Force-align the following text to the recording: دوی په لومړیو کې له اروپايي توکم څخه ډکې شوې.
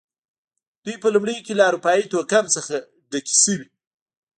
دوی 0.83 0.95
په 1.03 1.07
لومړیو 1.13 1.45
کې 1.45 1.53
له 1.59 1.63
اروپايي 1.69 2.03
توکم 2.11 2.45
څخه 2.55 2.73
ډکې 3.11 3.35
شوې. 3.43 3.67